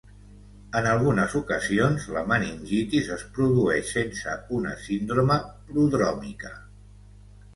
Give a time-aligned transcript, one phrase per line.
[0.77, 5.37] En algunes ocasions, la meningitis es produeix sense una síndrome
[5.69, 6.55] prodròmica.